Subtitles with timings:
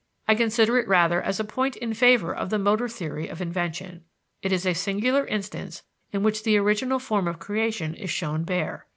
[0.27, 4.05] I consider it rather as a point in favor of the motor theory of invention.
[4.41, 8.87] It is a singular instance in which the original form of creation is shown bare.